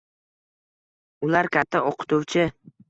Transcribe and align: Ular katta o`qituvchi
Ular 1.29 1.51
katta 1.59 1.87
o`qituvchi 1.93 2.53